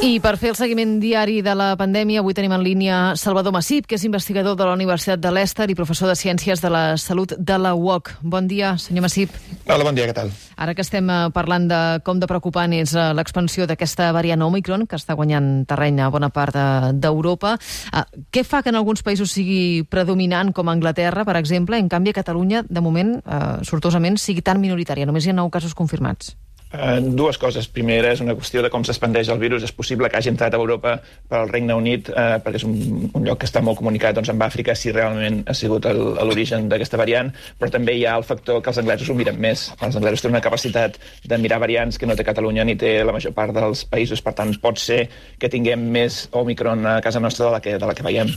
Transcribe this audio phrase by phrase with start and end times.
[0.00, 3.84] I per fer el seguiment diari de la pandèmia, avui tenim en línia Salvador Massip,
[3.84, 7.34] que és investigador de la Universitat de l'Èster i professor de Ciències de la Salut
[7.36, 8.14] de la UOC.
[8.22, 9.36] Bon dia, senyor Massip.
[9.66, 10.32] Hola, bon dia, què tal?
[10.56, 14.88] Ara que estem eh, parlant de com de preocupant és eh, l'expansió d'aquesta variant Omicron,
[14.88, 16.56] que està guanyant terreny a bona part
[16.96, 21.92] d'Europa, de, què fa que en alguns països sigui predominant, com Anglaterra, per exemple, en
[21.92, 25.04] canvi a Catalunya, de moment, eh, sortosament, sigui tan minoritària?
[25.04, 26.38] Només hi ha nou casos confirmats.
[26.70, 27.66] Uh, dues coses.
[27.66, 29.64] Primera és una qüestió de com s'expandeix el virus.
[29.66, 30.92] És possible que hagi entrat a Europa
[31.28, 32.76] per al Regne Unit, uh, perquè és un,
[33.10, 37.00] un lloc que està molt comunicat doncs, amb Àfrica, si realment ha sigut l'origen d'aquesta
[37.00, 39.66] variant, però també hi ha el factor que els anglesos ho miren més.
[39.80, 43.16] Els anglesos tenen una capacitat de mirar variants que no té Catalunya ni té la
[43.16, 45.02] major part dels països, per tant, pot ser
[45.42, 48.30] que tinguem més Omicron a casa nostra de la que, de la que veiem.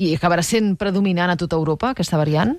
[0.00, 2.58] I acabarà sent predominant a tota Europa, aquesta variant?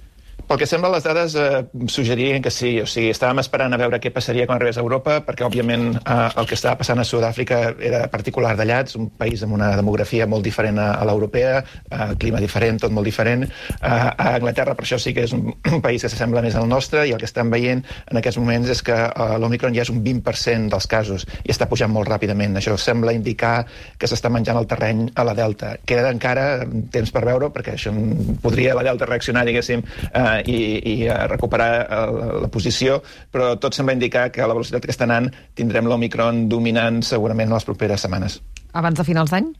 [0.51, 2.73] Pel que sembla, les dades eh, suggerien que sí.
[2.83, 6.15] O sigui, estàvem esperant a veure què passaria quan arribés a Europa, perquè, òbviament, eh,
[6.41, 10.27] el que estava passant a Sud-àfrica era particular d'allà, és un país amb una demografia
[10.27, 13.45] molt diferent a, a l'europea, eh, clima diferent, tot molt diferent.
[13.47, 16.67] Eh, a Anglaterra, per això sí que és un, un país que s'assembla més al
[16.67, 19.93] nostre, i el que estem veient en aquests moments és que eh, l'Omicron ja és
[19.95, 22.59] un 20% dels casos, i està pujant molt ràpidament.
[22.59, 23.53] Això sembla indicar
[23.95, 25.77] que s'està menjant el terreny a la Delta.
[25.87, 27.95] Queda encara temps per veure, perquè això
[28.43, 30.59] podria la Delta reaccionar, diguéssim, eh, i,
[30.93, 34.93] i a recuperar la, la posició, però tot sembla indicar que a la velocitat que
[34.93, 38.41] està anant tindrem l'Omicron dominant segurament en les properes setmanes.
[38.77, 39.51] Abans de finals d'any?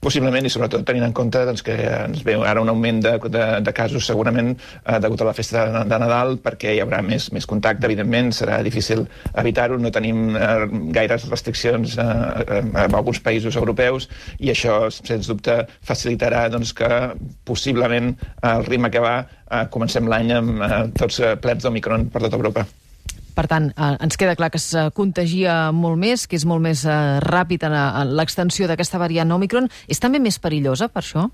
[0.00, 3.44] Possiblement, i sobretot tenint en compte doncs, que ens ve ara un augment de, de,
[3.64, 7.28] de casos segurament eh, degut a la festa de, de Nadal, perquè hi haurà més,
[7.36, 9.04] més contacte, evidentment, serà difícil
[9.42, 12.06] evitar-ho, no tenim eh, gaires restriccions eh,
[12.46, 16.90] eh, en alguns països europeus, i això, sens dubte, facilitarà doncs, que
[17.48, 18.14] possiblement
[18.48, 19.18] el ritme que va
[19.50, 22.66] eh, comencem l'any amb eh, tots eh, plens d'Omicron per tota Europa.
[23.38, 26.84] Per tant, eh, ens queda clar que es contagia molt més, que és molt més
[26.84, 27.76] eh, ràpid en
[28.18, 29.70] l'extensió d'aquesta variant Omicron.
[29.86, 31.28] És també més perillosa, per això?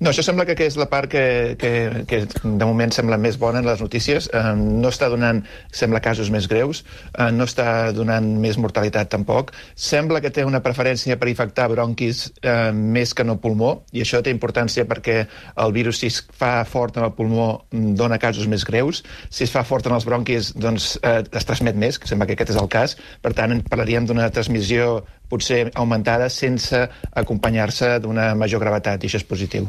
[0.00, 3.60] No, això sembla que, és la part que, que, que de moment sembla més bona
[3.62, 4.28] en les notícies.
[4.34, 5.42] Eh, no està donant,
[5.72, 9.54] sembla, casos més greus, eh, no està donant més mortalitat tampoc.
[9.74, 14.22] Sembla que té una preferència per infectar bronquis eh, més que no pulmó, i això
[14.24, 15.20] té importància perquè
[15.64, 19.04] el virus, si es fa fort en el pulmó, dona casos més greus.
[19.30, 22.38] Si es fa fort en els bronquis, doncs eh, es transmet més, que sembla que
[22.38, 22.98] aquest és el cas.
[23.22, 26.78] Per tant, parlaríem d'una transmissió potser augmentada sense
[27.14, 29.66] acompanyar-se d'una major gravetat, i això és positiu.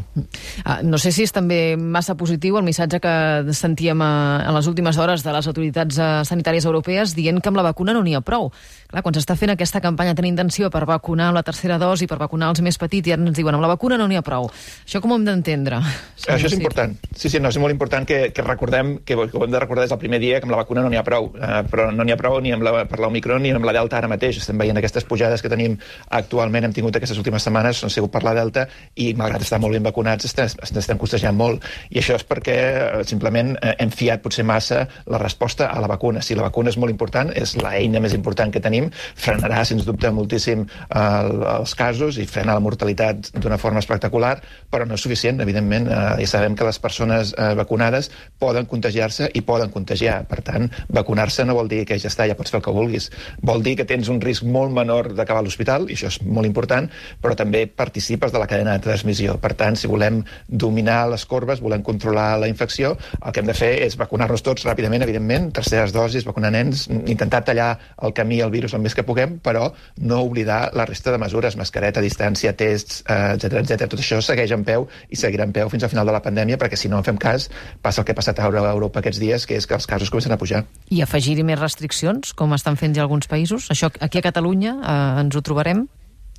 [0.64, 3.16] Ah, no sé si és també massa positiu el missatge que
[3.56, 4.12] sentíem a,
[4.42, 7.68] eh, en les últimes hores de les autoritats eh, sanitàries europees dient que amb la
[7.70, 8.52] vacuna no n'hi ha prou.
[8.92, 12.20] Clar, quan s'està fent aquesta campanya tan intenció per vacunar amb la tercera dosi, per
[12.22, 14.50] vacunar els més petits, i ara ens diuen amb la vacuna no n'hi ha prou.
[14.86, 15.80] Això com ho hem d'entendre?
[15.82, 16.60] Això és sí.
[16.60, 16.94] important.
[17.16, 19.86] Sí, sí, no, és molt important que, que recordem, que, que ho hem de recordar
[19.86, 21.32] des del primer dia, que amb la vacuna no n'hi ha prou.
[21.34, 24.00] Uh, però no n'hi ha prou ni amb la, per l'Omicron ni amb la Delta
[24.00, 24.40] ara mateix.
[24.42, 25.78] Estem veient aquestes pujades que tenim
[26.18, 28.66] actualment, hem tingut aquestes últimes setmanes, han sigut per la Delta,
[29.00, 31.64] i malgrat estar molt ben vacunats, estem, estem costejant molt.
[31.94, 35.90] I això és perquè uh, simplement uh, hem fiat potser massa la resposta a la
[35.92, 36.24] vacuna.
[36.26, 40.12] Si la vacuna és molt important, és l'eina més important que tenim, frenarà, sens dubte,
[40.16, 44.36] moltíssim els casos i frena la mortalitat d'una forma espectacular,
[44.72, 45.90] però no és suficient, evidentment.
[45.90, 48.10] Uh, ja sabem que les persones uh, vacunades
[48.42, 50.22] poden contagiar-se i poden contagiar.
[50.30, 53.10] Per tant, vacunar-se no vol dir que ja està, ja pots fer el que vulguis.
[53.46, 56.48] Vol dir que tens un risc molt menor d'acabar a l'hospital, i això és molt
[56.48, 56.88] important,
[57.22, 59.38] però també participes de la cadena de transmissió.
[59.42, 63.56] Per tant, si volem dominar les corbes, volem controlar la infecció, el que hem de
[63.58, 68.52] fer és vacunar-nos tots ràpidament, evidentment, terceres dosis, vacunar nens, intentar tallar el camí al
[68.52, 73.04] virus el més que puguem, però no oblidar la resta de mesures, mascareta, distància, tests,
[73.06, 73.90] etc eh, etc.
[73.92, 76.60] Tot això segueix en peu i seguirà en peu fins al final de la pandèmia,
[76.62, 77.50] perquè si no en fem cas,
[77.82, 80.34] passa el que ha passat a Europa aquests dies, que és que els casos comencen
[80.34, 80.64] a pujar.
[80.94, 83.70] I afegir-hi més restriccions, com estan fent ja alguns països?
[83.74, 85.86] Això aquí a Catalunya eh, ens ho trobarem?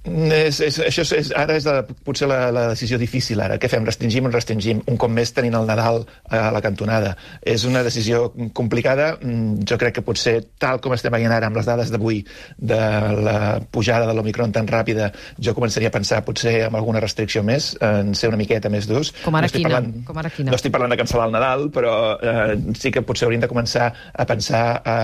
[0.06, 3.58] És, és, això és, és, ara és la, potser la, la decisió difícil, ara.
[3.60, 3.84] Què fem?
[3.86, 4.82] Restringim o restringim?
[4.90, 7.14] Un cop més tenint el Nadal a la cantonada.
[7.42, 9.14] És una decisió complicada.
[9.20, 12.22] Mm, jo crec que potser, tal com estem veient ara amb les dades d'avui
[12.56, 12.80] de
[13.26, 13.36] la
[13.72, 15.10] pujada de l'Omicron tan ràpida,
[15.42, 19.12] jo començaria a pensar potser amb alguna restricció més, en ser una miqueta més durs.
[19.24, 19.70] Com ara, no quina?
[19.70, 20.52] Parlant, com ara quina?
[20.52, 23.90] No estic parlant de cancel·lar el Nadal, però eh, sí que potser hauríem de començar
[24.12, 24.96] a pensar a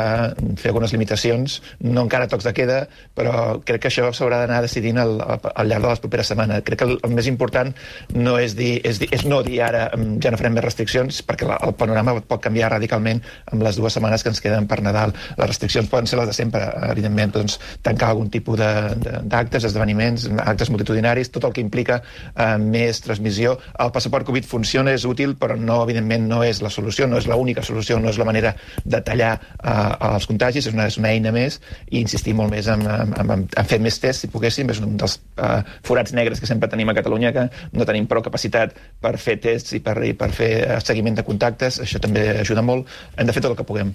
[0.60, 1.60] fer algunes limitacions.
[1.82, 2.80] No encara tocs de queda,
[3.18, 6.62] però crec que això s'haurà d'anar decidint produint al, al llarg de les properes setmanes.
[6.66, 7.72] Crec que el, el més important
[8.14, 11.48] no és, dir, és, dir, és no dir ara ja no farem més restriccions, perquè
[11.48, 13.22] la, el panorama pot canviar radicalment
[13.52, 15.14] amb les dues setmanes que ens queden per Nadal.
[15.38, 20.70] Les restriccions poden ser les de sempre, evidentment, doncs, tancar algun tipus d'actes, esdeveniments, actes
[20.72, 23.56] multitudinaris, tot el que implica eh, més transmissió.
[23.82, 27.28] El passaport Covid funciona, és útil, però no, evidentment no és la solució, no és
[27.30, 28.54] l'única solució, no és la manera
[28.84, 31.60] de tallar eh, els contagis, és una, és una eina més,
[31.90, 34.96] i insistir molt més en, en, en, en fer més tests, si poguéssim, és un
[35.00, 39.14] dels uh, forats negres que sempre tenim a Catalunya, que no tenim prou capacitat per
[39.20, 42.88] fer tests i per, i per fer eh, seguiment de contactes, això també ajuda molt,
[43.16, 43.92] hem de fer tot el que puguem.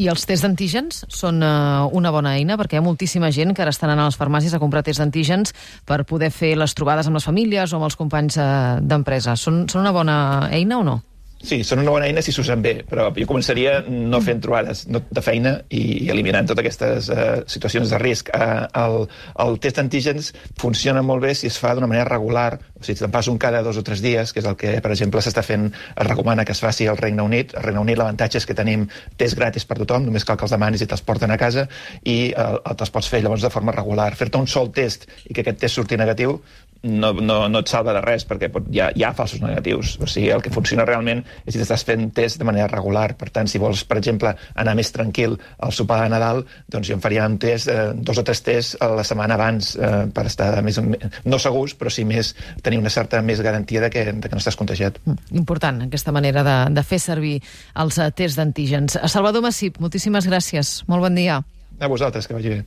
[0.00, 3.64] I els tests d'antígens són uh, una bona eina, perquè hi ha moltíssima gent que
[3.64, 5.54] ara estan anant a les farmàcies a comprar tests d'antígens
[5.88, 9.36] per poder fer les trobades amb les famílies o amb els companys uh, d'empresa.
[9.36, 10.16] Són, són una bona
[10.50, 11.00] eina o no?
[11.40, 15.00] Sí, són una bona eina si s'usen bé, però jo començaria no fent trobades no,
[15.08, 18.28] de feina i, eliminant totes aquestes uh, situacions de risc.
[18.36, 18.96] Uh, el,
[19.46, 23.06] el test d'antígens funciona molt bé si es fa d'una manera regular, o sigui, si
[23.06, 25.40] te'n fas un cada dos o tres dies, que és el que, per exemple, s'està
[25.46, 27.56] fent, es recomana que es faci al Regne Unit.
[27.56, 28.84] Al Regne Unit l'avantatge és que tenim
[29.16, 31.70] test gratis per tothom, només cal que els demanis i te'ls porten a casa
[32.04, 34.12] i uh, te'ls pots fer llavors de forma regular.
[34.12, 36.42] Fer-te un sol test i que aquest test surti negatiu
[36.82, 39.96] no, no, no et salva de res perquè pot, hi, ha, hi ha falsos negatius.
[40.00, 43.14] O sigui, el que funciona realment és si t'estàs fent test de manera regular.
[43.18, 46.96] Per tant, si vols, per exemple, anar més tranquil al sopar de Nadal, doncs jo
[46.96, 50.26] em faria un test, eh, dos o tres tests a la setmana abans eh, per
[50.30, 54.28] estar més, no segurs, però sí més, tenir una certa més garantia de que, de
[54.28, 54.98] que no estàs contagiat.
[55.04, 57.38] Mm, important, aquesta manera de, de fer servir
[57.84, 58.98] els eh, tests d'antígens.
[59.10, 60.80] Salvador Massip, moltíssimes gràcies.
[60.90, 61.40] Molt bon dia.
[61.80, 62.60] A vosaltres, que vagi bé.